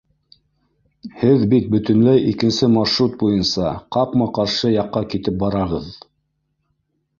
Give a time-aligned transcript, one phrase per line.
[1.23, 5.95] —Һеҙ бит бөтөнләй икенсе маршрут буйынса, ҡапма-ҡаршы яҡҡа китеп барағыҙ!